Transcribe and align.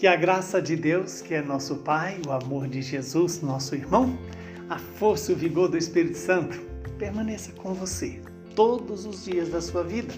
Que 0.00 0.06
a 0.06 0.16
graça 0.16 0.62
de 0.62 0.76
Deus, 0.76 1.20
que 1.20 1.34
é 1.34 1.42
nosso 1.42 1.76
Pai, 1.76 2.22
o 2.26 2.32
amor 2.32 2.66
de 2.66 2.80
Jesus, 2.80 3.42
nosso 3.42 3.74
irmão, 3.74 4.18
a 4.66 4.78
força 4.78 5.30
e 5.30 5.34
o 5.34 5.36
vigor 5.36 5.68
do 5.68 5.76
Espírito 5.76 6.16
Santo 6.16 6.58
permaneça 6.98 7.52
com 7.52 7.74
você 7.74 8.18
todos 8.56 9.04
os 9.04 9.26
dias 9.26 9.50
da 9.50 9.60
sua 9.60 9.84
vida. 9.84 10.14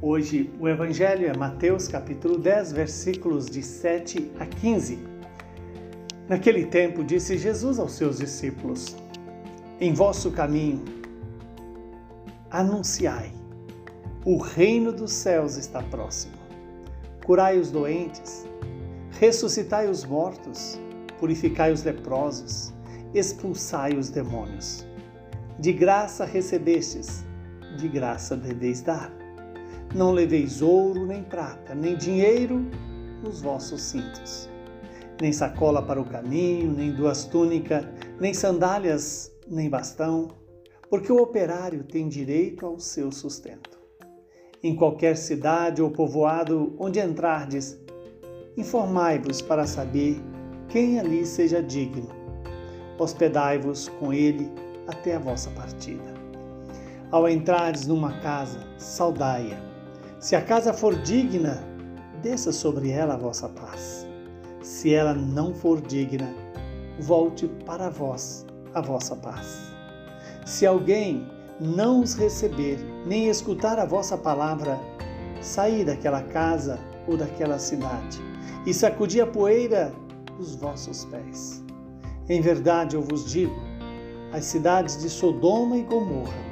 Hoje 0.00 0.50
o 0.58 0.66
Evangelho 0.66 1.28
é 1.28 1.36
Mateus 1.36 1.86
capítulo 1.86 2.38
10, 2.38 2.72
versículos 2.72 3.44
de 3.44 3.62
7 3.62 4.30
a 4.40 4.46
15. 4.46 4.98
Naquele 6.26 6.64
tempo 6.64 7.04
disse 7.04 7.36
Jesus 7.36 7.78
aos 7.78 7.92
seus 7.92 8.20
discípulos: 8.20 8.96
Em 9.78 9.92
vosso 9.92 10.30
caminho 10.30 10.82
anunciai, 12.50 13.34
o 14.24 14.38
reino 14.38 14.90
dos 14.90 15.12
céus 15.12 15.58
está 15.58 15.82
próximo. 15.82 16.40
Curai 17.22 17.58
os 17.58 17.70
doentes, 17.70 18.46
ressuscitai 19.20 19.86
os 19.86 20.02
mortos, 20.02 20.80
purificai 21.18 21.70
os 21.72 21.82
leprosos, 21.82 22.72
expulsai 23.12 23.92
os 23.92 24.08
demônios. 24.08 24.86
De 25.58 25.74
graça 25.74 26.24
recebestes, 26.24 27.22
de 27.76 27.86
graça 27.86 28.34
deveis 28.34 28.80
dar. 28.80 29.12
Não 29.94 30.10
leveis 30.10 30.62
ouro, 30.62 31.04
nem 31.04 31.22
prata, 31.22 31.74
nem 31.74 31.98
dinheiro 31.98 32.64
nos 33.22 33.42
vossos 33.42 33.82
cintos, 33.82 34.48
nem 35.20 35.34
sacola 35.34 35.82
para 35.82 36.00
o 36.00 36.06
caminho, 36.06 36.72
nem 36.72 36.90
duas 36.90 37.26
túnicas, 37.26 37.84
nem 38.18 38.32
sandálias, 38.32 39.30
nem 39.46 39.68
bastão, 39.68 40.28
porque 40.88 41.12
o 41.12 41.20
operário 41.20 41.84
tem 41.84 42.08
direito 42.08 42.64
ao 42.64 42.78
seu 42.78 43.12
sustento. 43.12 43.78
Em 44.62 44.74
qualquer 44.74 45.14
cidade 45.14 45.82
ou 45.82 45.90
povoado 45.90 46.74
onde 46.78 46.98
entrardes, 46.98 47.78
informai-vos 48.60 49.42
para 49.42 49.66
saber 49.66 50.22
quem 50.68 51.00
ali 51.00 51.26
seja 51.26 51.62
digno. 51.62 52.08
Hospedai-vos 52.98 53.88
com 53.98 54.12
ele 54.12 54.50
até 54.86 55.16
a 55.16 55.18
vossa 55.18 55.50
partida. 55.50 56.14
Ao 57.10 57.28
entrares 57.28 57.86
numa 57.86 58.20
casa, 58.20 58.60
saudai-a. 58.78 59.58
Se 60.20 60.36
a 60.36 60.42
casa 60.42 60.72
for 60.72 60.94
digna, 60.94 61.64
desça 62.22 62.52
sobre 62.52 62.90
ela 62.90 63.14
a 63.14 63.16
vossa 63.16 63.48
paz. 63.48 64.06
Se 64.62 64.94
ela 64.94 65.14
não 65.14 65.54
for 65.54 65.80
digna, 65.80 66.32
volte 67.00 67.48
para 67.64 67.88
vós 67.88 68.46
a 68.74 68.80
vossa 68.80 69.16
paz. 69.16 69.72
Se 70.44 70.66
alguém 70.66 71.26
não 71.58 72.00
os 72.00 72.14
receber, 72.14 72.78
nem 73.06 73.28
escutar 73.28 73.78
a 73.78 73.86
vossa 73.86 74.16
palavra, 74.16 74.78
saí 75.40 75.84
daquela 75.84 76.22
casa 76.22 76.78
ou 77.08 77.16
daquela 77.16 77.58
cidade 77.58 78.29
e 78.66 78.74
sacudi 78.74 79.20
a 79.20 79.26
poeira 79.26 79.92
dos 80.36 80.54
vossos 80.54 81.04
pés. 81.06 81.62
Em 82.28 82.40
verdade 82.40 82.96
eu 82.96 83.02
vos 83.02 83.30
digo: 83.30 83.56
as 84.32 84.44
cidades 84.44 84.98
de 84.98 85.08
Sodoma 85.08 85.76
e 85.76 85.82
Gomorra 85.82 86.50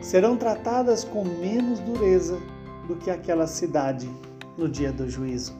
serão 0.00 0.36
tratadas 0.36 1.04
com 1.04 1.24
menos 1.24 1.80
dureza 1.80 2.38
do 2.86 2.96
que 2.96 3.10
aquela 3.10 3.46
cidade 3.46 4.08
no 4.56 4.68
dia 4.68 4.92
do 4.92 5.08
juízo. 5.08 5.54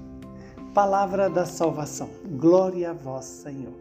Palavra 0.75 1.28
da 1.28 1.45
salvação. 1.45 2.08
Glória 2.39 2.91
a 2.91 2.92
vós, 2.92 3.25
Senhor. 3.25 3.75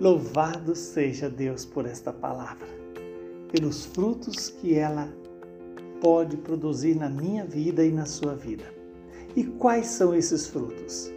Louvado 0.00 0.74
seja 0.74 1.28
Deus 1.30 1.64
por 1.64 1.86
esta 1.86 2.12
palavra, 2.12 2.66
pelos 3.50 3.84
frutos 3.84 4.48
que 4.48 4.74
ela 4.74 5.08
pode 6.00 6.36
produzir 6.36 6.94
na 6.96 7.08
minha 7.08 7.44
vida 7.44 7.84
e 7.84 7.90
na 7.90 8.04
sua 8.04 8.34
vida. 8.34 8.73
E 9.36 9.44
quais 9.44 9.86
são 9.86 10.14
esses 10.14 10.46
frutos? 10.46 11.12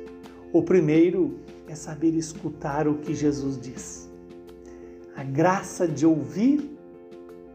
O 0.52 0.64
primeiro 0.64 1.40
é 1.68 1.76
saber 1.76 2.16
escutar 2.16 2.88
o 2.88 2.98
que 2.98 3.14
Jesus 3.14 3.60
diz. 3.60 4.10
A 5.16 5.24
graça 5.24 5.88
de 5.88 6.06
ouvir 6.06 6.78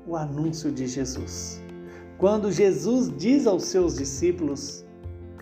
o 0.06 0.16
anúncio 0.16 0.70
de 0.70 0.86
Jesus. 0.86 1.60
Quando 2.18 2.52
Jesus 2.52 3.12
diz 3.16 3.46
aos 3.46 3.64
seus 3.64 3.96
discípulos, 3.96 4.84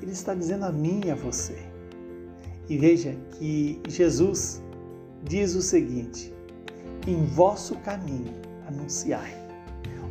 ele 0.00 0.12
está 0.12 0.34
dizendo 0.34 0.64
a 0.64 0.72
mim 0.72 1.02
e 1.04 1.10
a 1.10 1.14
você. 1.14 1.58
E 2.68 2.78
veja 2.78 3.16
que 3.32 3.80
Jesus 3.88 4.62
diz 5.24 5.54
o 5.54 5.60
seguinte: 5.60 6.32
em 7.06 7.26
vosso 7.26 7.76
caminho 7.78 8.34
anunciai, 8.66 9.34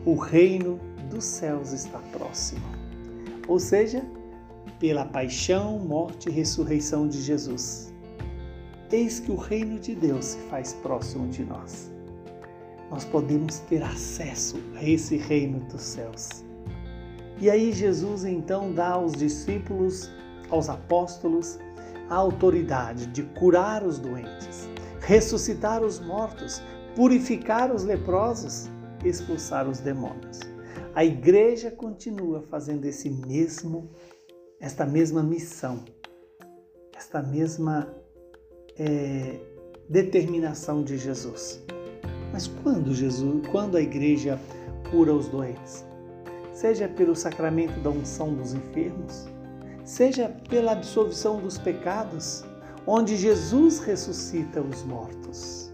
o 0.05 0.15
reino 0.15 0.79
dos 1.09 1.23
céus 1.23 1.71
está 1.71 1.99
próximo. 2.11 2.61
Ou 3.47 3.59
seja, 3.59 4.03
pela 4.79 5.05
paixão, 5.05 5.77
morte 5.79 6.29
e 6.29 6.31
ressurreição 6.31 7.07
de 7.07 7.21
Jesus. 7.21 7.93
Eis 8.91 9.19
que 9.19 9.31
o 9.31 9.35
reino 9.35 9.79
de 9.79 9.93
Deus 9.93 10.25
se 10.25 10.37
faz 10.49 10.73
próximo 10.73 11.27
de 11.27 11.43
nós 11.43 11.91
nós 12.89 13.05
podemos 13.05 13.59
ter 13.59 13.83
acesso 13.83 14.57
a 14.75 14.83
esse 14.83 15.15
reino 15.15 15.59
dos 15.65 15.81
céus. 15.81 16.43
E 17.39 17.49
aí 17.49 17.71
Jesus 17.71 18.25
então 18.25 18.73
dá 18.73 18.89
aos 18.89 19.13
discípulos, 19.13 20.09
aos 20.49 20.69
apóstolos, 20.69 21.59
a 22.09 22.15
autoridade 22.15 23.05
de 23.07 23.23
curar 23.23 23.83
os 23.83 23.99
doentes, 23.99 24.67
ressuscitar 24.99 25.83
os 25.83 25.99
mortos, 25.99 26.61
purificar 26.95 27.71
os 27.71 27.83
leprosos, 27.83 28.69
expulsar 29.05 29.67
os 29.67 29.79
demônios. 29.79 30.39
A 30.95 31.05
igreja 31.05 31.69
continua 31.69 32.41
fazendo 32.41 32.85
esse 32.85 33.09
mesmo, 33.09 33.89
esta 34.59 34.85
mesma 34.85 35.23
missão, 35.23 35.83
esta 36.95 37.21
mesma 37.21 37.87
é, 38.77 39.39
determinação 39.89 40.83
de 40.83 40.97
Jesus. 40.97 41.63
Mas 42.31 42.47
quando 42.61 42.93
Jesus, 42.93 43.47
quando 43.47 43.77
a 43.77 43.81
igreja 43.81 44.39
cura 44.91 45.13
os 45.13 45.27
doentes? 45.27 45.85
Seja 46.53 46.87
pelo 46.87 47.15
sacramento 47.15 47.79
da 47.79 47.89
unção 47.89 48.33
dos 48.33 48.53
enfermos, 48.53 49.27
seja 49.85 50.29
pela 50.49 50.73
absolvição 50.73 51.39
dos 51.39 51.57
pecados, 51.57 52.43
onde 52.85 53.15
Jesus 53.15 53.79
ressuscita 53.79 54.61
os 54.61 54.83
mortos, 54.83 55.71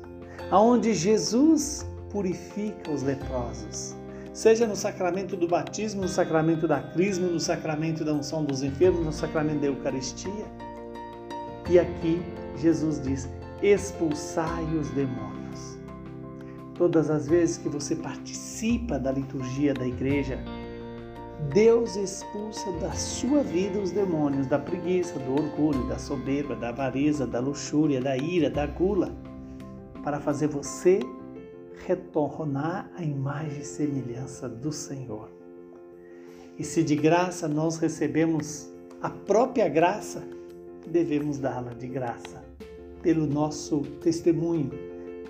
aonde 0.52 0.94
Jesus 0.94 1.85
purifica 2.12 2.91
os 2.91 3.02
leprosos, 3.02 3.96
seja 4.35 4.68
no 4.68 4.75
sacramento 4.75 5.38
do 5.38 5.47
batismo, 5.47 6.01
no 6.01 6.09
sacramento 6.09 6.68
da 6.68 6.81
crisma, 6.81 7.25
no 7.25 7.40
sacramento 7.40 8.03
da 8.03 8.13
unção 8.13 8.44
dos 8.44 8.62
enfermos, 8.62 9.06
no 9.06 9.13
sacramento 9.13 9.62
da 9.62 9.68
Eucaristia. 9.68 10.46
E 11.69 11.79
aqui 11.79 12.22
Jesus 12.57 13.01
diz: 13.01 13.29
expulsai 13.63 14.66
os 14.78 14.90
demônios. 14.90 15.78
Todas 16.73 17.09
as 17.09 17.28
vezes 17.28 17.57
que 17.57 17.69
você 17.69 17.96
participa 17.96 19.00
da 19.00 19.09
liturgia 19.09 19.73
da 19.73 19.88
igreja, 19.88 20.38
Deus 21.53 21.96
expulsa 21.96 22.69
da 22.73 22.91
sua 22.91 23.41
vida 23.41 23.79
os 23.79 23.91
demônios 23.91 24.47
da 24.47 24.59
preguiça, 24.59 25.17
do 25.17 25.31
orgulho, 25.31 25.88
da 25.88 25.97
soberba, 25.97 26.57
da 26.57 26.69
avareza, 26.69 27.25
da 27.25 27.40
luxúria, 27.40 28.02
da 28.02 28.17
ira, 28.17 28.50
da 28.50 28.66
gula, 28.66 29.16
para 30.03 30.19
fazer 30.19 30.47
você 30.47 31.00
retornar 31.85 32.89
à 32.95 33.03
imagem 33.03 33.59
e 33.59 33.65
semelhança 33.65 34.47
do 34.47 34.71
Senhor. 34.71 35.29
E 36.57 36.63
se 36.63 36.83
de 36.83 36.95
graça 36.95 37.47
nós 37.47 37.77
recebemos 37.77 38.71
a 39.01 39.09
própria 39.09 39.67
graça, 39.67 40.23
devemos 40.87 41.37
dá-la 41.37 41.73
de 41.73 41.87
graça, 41.87 42.43
pelo 43.01 43.27
nosso 43.27 43.81
testemunho, 44.01 44.71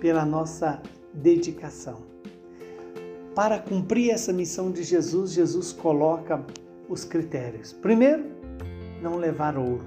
pela 0.00 0.24
nossa 0.24 0.80
dedicação. 1.12 2.02
Para 3.34 3.58
cumprir 3.58 4.10
essa 4.10 4.32
missão 4.32 4.70
de 4.70 4.82
Jesus, 4.82 5.32
Jesus 5.32 5.72
coloca 5.72 6.44
os 6.88 7.04
critérios. 7.04 7.72
Primeiro, 7.72 8.24
não 9.02 9.16
levar 9.16 9.58
ouro, 9.58 9.84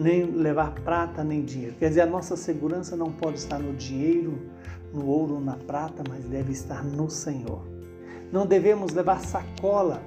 nem 0.00 0.24
levar 0.24 0.74
prata 0.82 1.24
nem 1.24 1.44
dinheiro. 1.44 1.74
Quer 1.78 1.88
dizer, 1.88 2.02
a 2.02 2.06
nossa 2.06 2.36
segurança 2.36 2.96
não 2.96 3.10
pode 3.10 3.38
estar 3.38 3.58
no 3.58 3.74
dinheiro, 3.74 4.38
no 4.92 5.06
ouro 5.06 5.34
ou 5.34 5.40
na 5.40 5.56
prata, 5.56 6.02
mas 6.08 6.24
deve 6.24 6.52
estar 6.52 6.84
no 6.84 7.08
Senhor. 7.08 7.62
Não 8.32 8.46
devemos 8.46 8.92
levar 8.92 9.20
sacola 9.20 10.02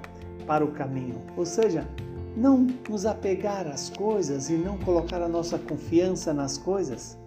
para 0.45 0.63
o 0.63 0.71
caminho, 0.71 1.21
ou 1.37 1.45
seja, 1.45 1.87
não 2.35 2.67
nos 2.89 3.05
apegar 3.05 3.67
às 3.67 3.89
coisas 3.89 4.49
e 4.49 4.53
não 4.53 4.77
colocar 4.77 5.21
a 5.21 5.27
nossa 5.27 5.57
confiança 5.57 6.33
nas 6.33 6.57
coisas, 6.57 7.17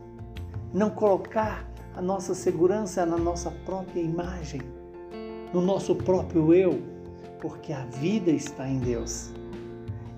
não 0.72 0.90
colocar 0.90 1.64
a 1.94 2.02
nossa 2.02 2.34
segurança 2.34 3.06
na 3.06 3.16
nossa 3.16 3.50
própria 3.64 4.00
imagem, 4.00 4.60
no 5.52 5.60
nosso 5.60 5.94
próprio 5.94 6.52
eu, 6.52 6.82
porque 7.40 7.72
a 7.72 7.84
vida 7.86 8.30
está 8.30 8.68
em 8.68 8.78
Deus. 8.80 9.30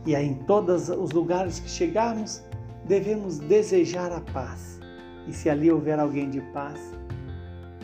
E 0.06 0.16
aí, 0.16 0.26
em 0.26 0.34
todos 0.34 0.88
os 0.88 1.10
lugares 1.10 1.60
que 1.60 1.68
chegarmos, 1.68 2.42
devemos 2.86 3.38
desejar 3.38 4.10
a 4.10 4.20
paz. 4.20 4.80
E 5.26 5.32
se 5.32 5.50
ali 5.50 5.70
houver 5.70 6.00
alguém 6.00 6.30
de 6.30 6.40
paz, 6.52 6.80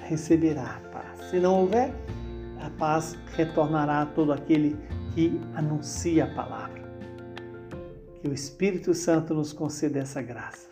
receberá 0.05 0.77
a 0.77 0.89
paz. 0.89 1.31
Se 1.31 1.41
não 1.41 1.63
houver, 1.63 1.93
a 2.61 2.71
paz 2.71 3.17
retornará 3.37 4.03
a 4.03 4.07
todo 4.07 4.33
aquele 4.33 4.77
que 5.15 5.41
anuncia 5.55 6.25
a 6.25 6.35
palavra. 6.35 6.83
Que 8.21 8.29
o 8.29 8.33
Espírito 8.33 8.95
Santo 8.95 9.35
nos 9.35 9.53
conceda 9.53 9.99
essa 9.99 10.23
graça 10.23 10.69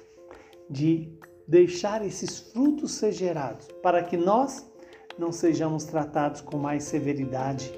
de 0.71 1.13
deixar 1.47 2.05
esses 2.05 2.39
frutos 2.39 2.93
ser 2.93 3.13
gerados, 3.13 3.69
para 3.83 4.03
que 4.03 4.17
nós 4.17 4.67
não 5.19 5.31
sejamos 5.31 5.85
tratados 5.85 6.41
com 6.41 6.57
mais 6.57 6.85
severidade 6.85 7.73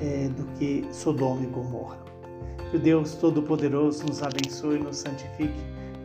é, 0.00 0.28
do 0.28 0.44
que 0.58 0.86
Sodoma 0.92 1.42
e 1.42 1.46
Gomorra. 1.46 1.98
Que 2.70 2.76
o 2.76 2.80
Deus 2.80 3.14
Todo-Poderoso 3.14 4.06
nos 4.06 4.22
abençoe 4.22 4.78
nos 4.78 4.98
santifique, 4.98 5.52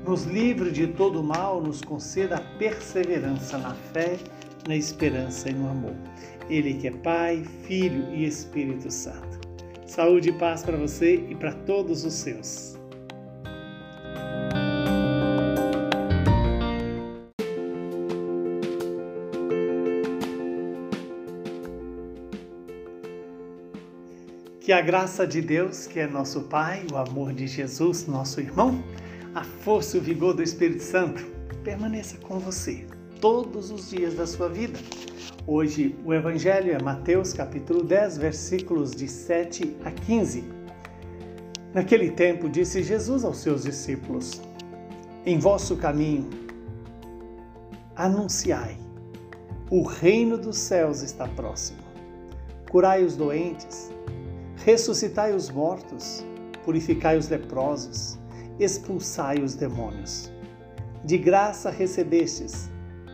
nos 0.05 0.23
livre 0.23 0.71
de 0.71 0.87
todo 0.87 1.21
mal, 1.23 1.61
nos 1.61 1.81
conceda 1.81 2.41
perseverança 2.57 3.57
na 3.57 3.73
fé, 3.73 4.17
na 4.67 4.75
esperança 4.75 5.49
e 5.49 5.53
no 5.53 5.69
amor. 5.69 5.95
Ele 6.49 6.75
que 6.75 6.87
é 6.87 6.91
Pai, 6.91 7.43
Filho 7.63 8.13
e 8.13 8.25
Espírito 8.25 8.91
Santo. 8.91 9.39
Saúde 9.85 10.29
e 10.29 10.33
paz 10.33 10.63
para 10.63 10.77
você 10.77 11.15
e 11.29 11.35
para 11.35 11.53
todos 11.53 12.03
os 12.03 12.13
seus. 12.13 12.77
Que 24.61 24.73
a 24.73 24.81
graça 24.81 25.25
de 25.25 25.41
Deus, 25.41 25.87
que 25.87 25.97
é 25.97 26.07
nosso 26.07 26.41
Pai, 26.41 26.85
o 26.91 26.97
amor 26.97 27.31
de 27.31 27.47
Jesus, 27.47 28.05
nosso 28.05 28.41
irmão, 28.41 28.83
a 29.33 29.43
força 29.43 29.95
e 29.95 29.99
o 29.99 30.03
vigor 30.03 30.33
do 30.33 30.43
Espírito 30.43 30.83
Santo 30.83 31.25
permaneça 31.63 32.17
com 32.17 32.39
você 32.39 32.86
todos 33.19 33.71
os 33.71 33.89
dias 33.89 34.13
da 34.13 34.27
sua 34.27 34.47
vida. 34.47 34.77
Hoje 35.45 35.95
o 36.05 36.13
Evangelho 36.13 36.73
é 36.73 36.81
Mateus 36.81 37.33
capítulo 37.33 37.83
10, 37.83 38.17
versículos 38.17 38.95
de 38.95 39.07
7 39.07 39.77
a 39.83 39.91
15. 39.91 40.43
Naquele 41.73 42.11
tempo 42.11 42.49
disse 42.49 42.83
Jesus 42.83 43.23
aos 43.23 43.37
seus 43.37 43.63
discípulos: 43.63 44.41
Em 45.25 45.39
vosso 45.39 45.77
caminho 45.77 46.29
anunciai, 47.95 48.77
o 49.69 49.83
reino 49.83 50.37
dos 50.37 50.57
céus 50.57 51.01
está 51.01 51.27
próximo. 51.27 51.79
Curai 52.69 53.03
os 53.03 53.15
doentes, 53.15 53.91
ressuscitai 54.63 55.33
os 55.33 55.49
mortos, 55.49 56.23
purificai 56.63 57.17
os 57.17 57.29
leprosos, 57.29 58.19
expulsai 58.59 59.39
os 59.39 59.55
demônios. 59.55 60.31
De 61.03 61.17
graça 61.17 61.69
recebestes, 61.69 62.69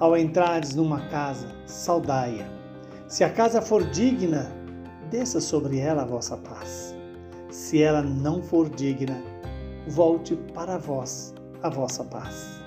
Ao 0.00 0.16
entrardes 0.16 0.74
numa 0.74 0.98
casa, 1.08 1.46
saudai-a. 1.66 2.48
Se 3.06 3.22
a 3.22 3.28
casa 3.28 3.60
for 3.60 3.84
digna, 3.84 4.50
desça 5.10 5.42
sobre 5.42 5.78
ela 5.78 6.00
a 6.00 6.06
vossa 6.06 6.38
paz. 6.38 6.96
Se 7.50 7.82
ela 7.82 8.00
não 8.00 8.42
for 8.42 8.70
digna, 8.70 9.22
volte 9.86 10.36
para 10.54 10.78
vós 10.78 11.34
a 11.62 11.68
vossa 11.68 12.02
paz. 12.02 12.62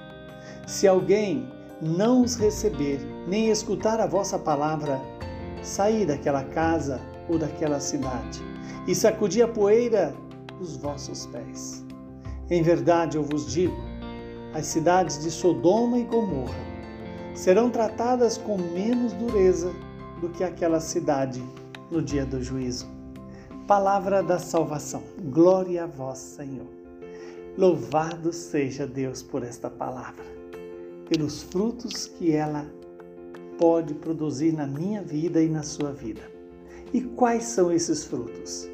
Se 0.67 0.87
alguém 0.87 1.51
não 1.81 2.21
os 2.21 2.35
receber, 2.35 2.99
nem 3.27 3.49
escutar 3.49 3.99
a 3.99 4.05
vossa 4.05 4.37
palavra, 4.37 5.01
saí 5.63 6.05
daquela 6.05 6.43
casa 6.43 7.01
ou 7.27 7.39
daquela 7.39 7.79
cidade 7.79 8.43
e 8.87 8.93
sacudi 8.93 9.41
a 9.41 9.47
poeira 9.47 10.13
dos 10.59 10.77
vossos 10.77 11.25
pés. 11.25 11.83
Em 12.47 12.61
verdade 12.61 13.17
eu 13.17 13.23
vos 13.23 13.51
digo: 13.51 13.81
as 14.53 14.67
cidades 14.67 15.17
de 15.23 15.31
Sodoma 15.31 15.97
e 15.97 16.03
Gomorra 16.03 16.72
serão 17.33 17.69
tratadas 17.69 18.37
com 18.37 18.57
menos 18.57 19.13
dureza 19.13 19.71
do 20.21 20.29
que 20.29 20.43
aquela 20.43 20.79
cidade 20.79 21.43
no 21.89 22.01
dia 22.01 22.25
do 22.25 22.41
juízo. 22.41 22.87
Palavra 23.67 24.21
da 24.21 24.37
salvação. 24.37 25.03
Glória 25.31 25.83
a 25.83 25.87
vós, 25.87 26.17
Senhor. 26.17 26.67
Louvado 27.57 28.33
seja 28.33 28.85
Deus 28.85 29.21
por 29.21 29.43
esta 29.43 29.69
palavra, 29.69 30.23
pelos 31.07 31.43
frutos 31.43 32.07
que 32.07 32.31
ela 32.31 32.65
pode 33.57 33.93
produzir 33.93 34.51
na 34.51 34.65
minha 34.65 35.01
vida 35.01 35.41
e 35.41 35.47
na 35.47 35.63
sua 35.63 35.91
vida. 35.91 36.21
E 36.91 37.01
quais 37.01 37.45
são 37.45 37.71
esses 37.71 38.03
frutos? 38.03 38.67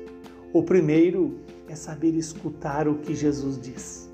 O 0.53 0.63
primeiro 0.63 1.39
é 1.67 1.75
saber 1.75 2.15
escutar 2.15 2.87
o 2.87 2.95
que 2.95 3.13
Jesus 3.13 3.59
diz. 3.59 4.09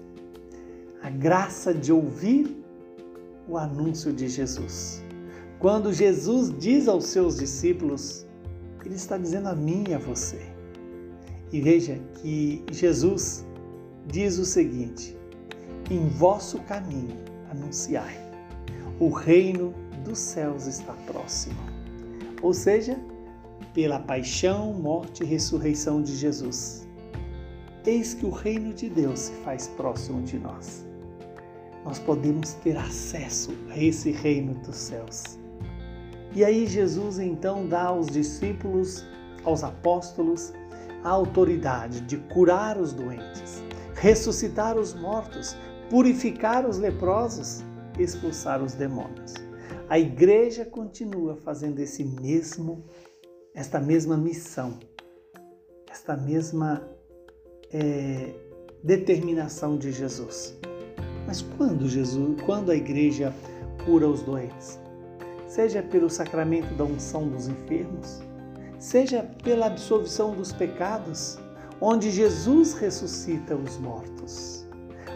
A 1.01 1.09
graça 1.09 1.73
de 1.73 1.93
ouvir 1.93 2.64
o 3.47 3.57
anúncio 3.57 4.11
de 4.11 4.27
Jesus. 4.27 5.03
Quando 5.59 5.93
Jesus 5.93 6.53
diz 6.57 6.87
aos 6.87 7.05
seus 7.05 7.37
discípulos, 7.37 8.25
ele 8.85 8.95
está 8.95 9.17
dizendo 9.17 9.47
a 9.47 9.55
mim 9.55 9.83
e 9.89 9.93
a 9.93 9.97
você. 9.97 10.41
E 11.51 11.61
veja 11.61 11.99
que 12.21 12.63
Jesus 12.71 13.45
diz 14.07 14.37
o 14.37 14.45
seguinte: 14.45 15.15
em 15.89 16.07
vosso 16.07 16.59
caminho 16.61 17.17
anunciai, 17.49 18.17
o 18.99 19.09
reino 19.09 19.73
dos 20.03 20.19
céus 20.19 20.67
está 20.67 20.93
próximo. 21.07 21.59
Ou 22.41 22.53
seja, 22.53 22.99
pela 23.73 23.99
paixão, 23.99 24.73
morte 24.73 25.23
e 25.23 25.25
ressurreição 25.25 26.01
de 26.01 26.15
Jesus. 26.15 26.87
Eis 27.85 28.13
que 28.13 28.25
o 28.25 28.31
reino 28.31 28.73
de 28.73 28.89
Deus 28.89 29.19
se 29.19 29.31
faz 29.43 29.67
próximo 29.67 30.21
de 30.23 30.39
nós. 30.39 30.85
Nós 31.85 31.99
podemos 31.99 32.53
ter 32.55 32.75
acesso 32.75 33.51
a 33.69 33.77
esse 33.77 34.11
reino 34.11 34.55
dos 34.55 34.75
céus. 34.75 35.39
E 36.33 36.43
aí 36.43 36.65
Jesus 36.65 37.19
então 37.19 37.67
dá 37.67 37.83
aos 37.83 38.07
discípulos, 38.07 39.05
aos 39.43 39.63
apóstolos, 39.63 40.51
a 41.03 41.09
autoridade 41.09 42.01
de 42.01 42.17
curar 42.17 42.77
os 42.77 42.91
doentes, 42.91 43.63
ressuscitar 43.93 44.77
os 44.77 44.95
mortos, 44.95 45.55
purificar 45.89 46.67
os 46.67 46.79
leprosos, 46.79 47.63
expulsar 47.99 48.61
os 48.61 48.73
demônios. 48.73 49.35
A 49.87 49.99
igreja 49.99 50.65
continua 50.65 51.35
fazendo 51.35 51.79
esse 51.79 52.03
mesmo 52.03 52.83
esta 53.53 53.79
mesma 53.79 54.17
missão, 54.17 54.77
esta 55.89 56.17
mesma 56.17 56.85
é, 57.71 58.33
determinação 58.83 59.77
de 59.77 59.93
Jesus. 59.93 60.57
Mas 61.27 61.41
quando 61.57 61.87
Jesus, 61.87 62.41
quando 62.45 62.71
a 62.71 62.75
igreja 62.75 63.33
cura 63.85 64.07
os 64.07 64.21
doentes, 64.21 64.79
seja 65.47 65.81
pelo 65.81 66.09
sacramento 66.09 66.73
da 66.75 66.83
unção 66.83 67.27
dos 67.27 67.47
enfermos, 67.47 68.21
seja 68.79 69.23
pela 69.43 69.67
absolvição 69.67 70.35
dos 70.35 70.51
pecados, 70.51 71.39
onde 71.79 72.11
Jesus 72.11 72.73
ressuscita 72.73 73.55
os 73.55 73.77
mortos, 73.77 74.65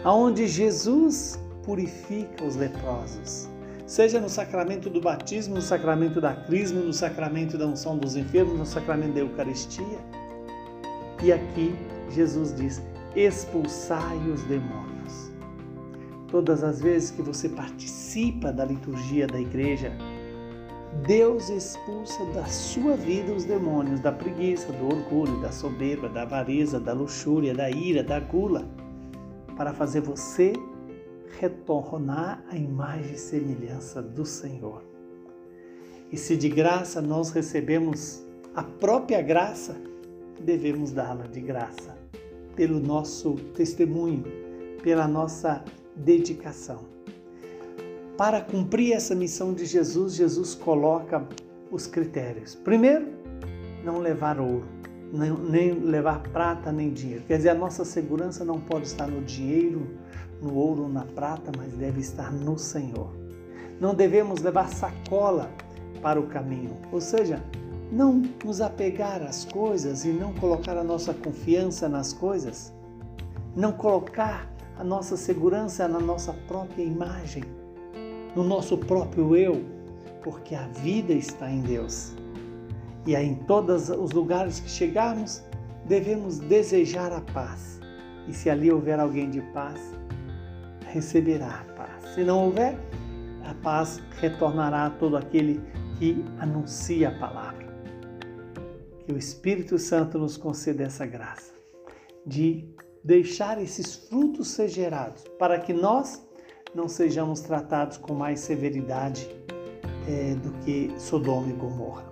aonde 0.04 0.46
Jesus 0.46 1.38
purifica 1.62 2.44
os 2.44 2.56
leprosos, 2.56 3.48
seja 3.86 4.20
no 4.20 4.28
sacramento 4.28 4.88
do 4.88 5.00
batismo, 5.00 5.56
no 5.56 5.62
sacramento 5.62 6.20
da 6.20 6.34
crisma, 6.34 6.80
no 6.80 6.92
sacramento 6.92 7.58
da 7.58 7.66
unção 7.66 7.98
dos 7.98 8.16
enfermos, 8.16 8.58
no 8.58 8.66
sacramento 8.66 9.14
da 9.14 9.20
Eucaristia. 9.20 9.98
E 11.22 11.32
aqui 11.32 11.74
Jesus 12.10 12.54
diz: 12.54 12.80
expulsai 13.14 14.16
os 14.32 14.42
demônios. 14.44 14.89
Todas 16.30 16.62
as 16.62 16.80
vezes 16.80 17.10
que 17.10 17.22
você 17.22 17.48
participa 17.48 18.52
da 18.52 18.64
liturgia 18.64 19.26
da 19.26 19.40
igreja, 19.40 19.92
Deus 21.06 21.48
expulsa 21.48 22.24
da 22.26 22.44
sua 22.46 22.96
vida 22.96 23.32
os 23.32 23.44
demônios 23.44 24.00
da 24.00 24.12
preguiça, 24.12 24.72
do 24.72 24.86
orgulho, 24.86 25.40
da 25.40 25.50
soberba, 25.50 26.08
da 26.08 26.22
avareza, 26.22 26.78
da 26.78 26.92
luxúria, 26.92 27.54
da 27.54 27.68
ira, 27.70 28.02
da 28.02 28.20
gula, 28.20 28.68
para 29.56 29.72
fazer 29.72 30.00
você 30.00 30.52
retornar 31.38 32.44
à 32.48 32.56
imagem 32.56 33.12
e 33.12 33.18
semelhança 33.18 34.00
do 34.02 34.24
Senhor. 34.24 34.84
E 36.12 36.16
se 36.16 36.36
de 36.36 36.48
graça 36.48 37.00
nós 37.00 37.30
recebemos 37.30 38.24
a 38.54 38.62
própria 38.62 39.22
graça, 39.22 39.76
devemos 40.40 40.92
dá-la 40.92 41.26
de 41.26 41.40
graça, 41.40 41.96
pelo 42.56 42.80
nosso 42.80 43.34
testemunho, 43.54 44.24
pela 44.82 45.06
nossa 45.06 45.64
dedicação. 46.04 46.80
Para 48.16 48.40
cumprir 48.40 48.92
essa 48.92 49.14
missão 49.14 49.54
de 49.54 49.64
Jesus, 49.64 50.14
Jesus 50.14 50.54
coloca 50.54 51.26
os 51.70 51.86
critérios. 51.86 52.54
Primeiro, 52.54 53.08
não 53.84 53.98
levar 53.98 54.38
ouro, 54.38 54.66
nem 55.48 55.72
levar 55.72 56.22
prata 56.24 56.70
nem 56.70 56.92
dinheiro. 56.92 57.24
Quer 57.26 57.38
dizer, 57.38 57.48
a 57.50 57.54
nossa 57.54 57.84
segurança 57.84 58.44
não 58.44 58.60
pode 58.60 58.86
estar 58.86 59.06
no 59.06 59.22
dinheiro, 59.22 59.86
no 60.42 60.54
ouro 60.54 60.82
ou 60.82 60.88
na 60.88 61.04
prata, 61.04 61.50
mas 61.56 61.72
deve 61.72 62.00
estar 62.00 62.32
no 62.32 62.58
Senhor. 62.58 63.10
Não 63.80 63.94
devemos 63.94 64.42
levar 64.42 64.68
sacola 64.68 65.50
para 66.02 66.20
o 66.20 66.26
caminho, 66.26 66.76
ou 66.92 67.00
seja, 67.00 67.42
não 67.90 68.22
nos 68.44 68.60
apegar 68.60 69.22
às 69.22 69.44
coisas 69.44 70.04
e 70.04 70.08
não 70.08 70.32
colocar 70.34 70.76
a 70.76 70.84
nossa 70.84 71.12
confiança 71.12 71.88
nas 71.88 72.12
coisas, 72.12 72.72
não 73.56 73.72
colocar 73.72 74.50
a 74.80 74.84
nossa 74.84 75.14
segurança 75.14 75.86
na 75.86 76.00
nossa 76.00 76.32
própria 76.48 76.82
imagem, 76.82 77.44
no 78.34 78.42
nosso 78.42 78.78
próprio 78.78 79.36
eu, 79.36 79.62
porque 80.22 80.54
a 80.54 80.66
vida 80.68 81.12
está 81.12 81.50
em 81.50 81.60
Deus. 81.60 82.14
E 83.06 83.14
aí, 83.14 83.26
em 83.26 83.34
todos 83.34 83.90
os 83.90 84.12
lugares 84.12 84.58
que 84.58 84.70
chegarmos, 84.70 85.44
devemos 85.84 86.38
desejar 86.38 87.12
a 87.12 87.20
paz. 87.20 87.78
E 88.26 88.32
se 88.32 88.48
ali 88.48 88.72
houver 88.72 88.98
alguém 88.98 89.28
de 89.28 89.42
paz, 89.52 89.78
receberá 90.86 91.60
a 91.60 91.74
paz. 91.74 92.14
Se 92.14 92.24
não 92.24 92.46
houver, 92.46 92.74
a 93.44 93.52
paz 93.62 94.02
retornará 94.18 94.86
a 94.86 94.90
todo 94.90 95.18
aquele 95.18 95.60
que 95.98 96.24
anuncia 96.38 97.10
a 97.10 97.18
palavra. 97.18 97.68
Que 99.04 99.12
o 99.12 99.18
Espírito 99.18 99.78
Santo 99.78 100.18
nos 100.18 100.38
conceda 100.38 100.84
essa 100.84 101.04
graça 101.04 101.52
de 102.24 102.64
deixar 103.02 103.60
esses 103.60 103.94
frutos 103.94 104.48
ser 104.48 104.68
gerados, 104.68 105.24
para 105.38 105.58
que 105.58 105.72
nós 105.72 106.26
não 106.74 106.88
sejamos 106.88 107.40
tratados 107.40 107.96
com 107.96 108.14
mais 108.14 108.40
severidade 108.40 109.28
é, 110.08 110.34
do 110.34 110.52
que 110.64 110.92
Sodoma 110.98 111.48
e 111.48 111.52
Gomorra. 111.52 112.04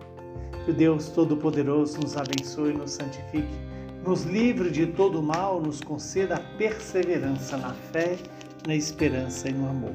Que 0.64 0.70
o 0.70 0.74
Deus 0.74 1.08
Todo-Poderoso 1.08 2.00
nos 2.00 2.16
abençoe 2.16 2.72
nos 2.72 2.92
santifique, 2.92 3.68
nos 4.04 4.24
livre 4.24 4.70
de 4.70 4.86
todo 4.86 5.22
mal, 5.22 5.60
nos 5.60 5.80
conceda 5.80 6.36
a 6.36 6.40
perseverança 6.56 7.56
na 7.56 7.74
fé, 7.74 8.16
na 8.66 8.74
esperança 8.74 9.48
e 9.48 9.52
no 9.52 9.68
amor. 9.68 9.94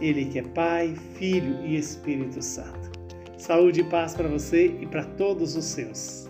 Ele 0.00 0.26
que 0.26 0.38
é 0.38 0.42
Pai, 0.42 0.94
Filho 1.14 1.64
e 1.64 1.76
Espírito 1.76 2.42
Santo. 2.42 2.90
Saúde 3.36 3.80
e 3.80 3.84
paz 3.84 4.14
para 4.14 4.28
você 4.28 4.66
e 4.66 4.86
para 4.86 5.04
todos 5.04 5.56
os 5.56 5.64
seus. 5.64 6.29